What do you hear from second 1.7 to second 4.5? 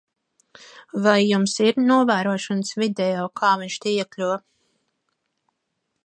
novērošanas video, kā viņš te iekļuva?